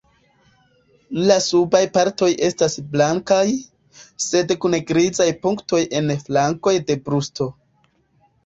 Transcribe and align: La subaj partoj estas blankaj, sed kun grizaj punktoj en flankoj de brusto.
La 1.31 1.35
subaj 1.47 1.81
partoj 1.97 2.29
estas 2.47 2.77
blankaj, 2.95 3.43
sed 4.29 4.55
kun 4.65 4.77
grizaj 4.93 5.29
punktoj 5.45 5.83
en 6.01 6.11
flankoj 6.25 6.75
de 6.89 6.97
brusto. 7.07 7.49